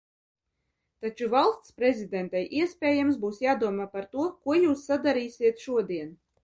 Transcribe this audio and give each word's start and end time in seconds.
Taču 1.05 1.27
Valsts 1.33 1.75
prezidentei, 1.81 2.43
iespējams, 2.63 3.21
būs 3.27 3.41
jādomā 3.49 3.89
par 3.95 4.11
to, 4.17 4.27
ko 4.47 4.61
jūs 4.65 4.87
sadarīsiet 4.93 5.65
šodien. 5.69 6.15